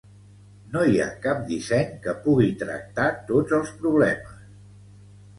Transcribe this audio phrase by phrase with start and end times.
[0.75, 4.41] No hi ha cap disseny que pugui tractar tots els problemes.